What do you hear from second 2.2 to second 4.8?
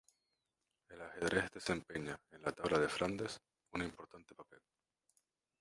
en "La tabla de Flandes", un importante papel.